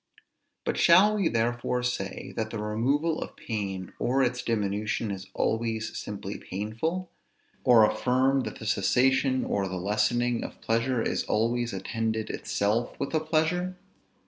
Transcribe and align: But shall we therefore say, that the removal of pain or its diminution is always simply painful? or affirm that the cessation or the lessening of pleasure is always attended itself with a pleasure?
But 0.65 0.77
shall 0.79 1.15
we 1.15 1.27
therefore 1.29 1.83
say, 1.83 2.33
that 2.35 2.49
the 2.49 2.57
removal 2.57 3.21
of 3.21 3.35
pain 3.35 3.93
or 3.99 4.23
its 4.23 4.41
diminution 4.41 5.11
is 5.11 5.27
always 5.35 5.95
simply 5.95 6.39
painful? 6.39 7.11
or 7.63 7.85
affirm 7.85 8.39
that 8.39 8.57
the 8.57 8.65
cessation 8.65 9.45
or 9.45 9.67
the 9.67 9.75
lessening 9.77 10.43
of 10.43 10.59
pleasure 10.59 11.03
is 11.03 11.23
always 11.25 11.71
attended 11.71 12.31
itself 12.31 12.99
with 12.99 13.13
a 13.13 13.19
pleasure? 13.19 13.77